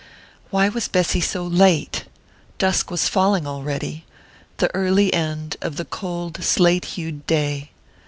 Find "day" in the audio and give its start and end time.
7.27-7.69